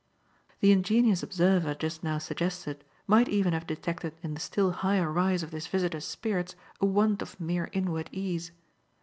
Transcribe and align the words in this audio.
The 0.61 0.71
ingenious 0.71 1.21
observer 1.21 1.75
just 1.75 2.03
now 2.03 2.17
suggested 2.17 2.83
might 3.05 3.29
even 3.29 3.53
have 3.53 3.67
detected 3.67 4.15
in 4.23 4.33
the 4.33 4.39
still 4.39 4.71
higher 4.71 5.11
rise 5.11 5.43
of 5.43 5.51
this 5.51 5.67
visitor's 5.67 6.05
spirits 6.05 6.55
a 6.79 6.87
want 6.87 7.21
of 7.21 7.39
mere 7.39 7.69
inward 7.71 8.09
ease. 8.11 8.51